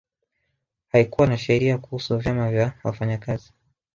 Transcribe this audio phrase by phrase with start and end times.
[0.87, 3.53] Haikuwa na sheria kuhusu vyama vya wafanyakazi